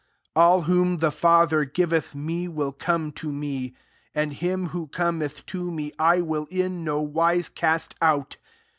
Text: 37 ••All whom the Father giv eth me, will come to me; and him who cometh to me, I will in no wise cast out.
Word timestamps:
37 0.35 0.41
••All 0.41 0.63
whom 0.65 0.97
the 0.97 1.11
Father 1.11 1.63
giv 1.63 1.93
eth 1.93 2.15
me, 2.15 2.47
will 2.47 2.71
come 2.71 3.11
to 3.11 3.31
me; 3.31 3.75
and 4.15 4.33
him 4.33 4.69
who 4.69 4.87
cometh 4.87 5.45
to 5.45 5.69
me, 5.69 5.93
I 5.99 6.21
will 6.21 6.47
in 6.49 6.83
no 6.83 6.99
wise 7.01 7.49
cast 7.49 7.93
out. 8.01 8.37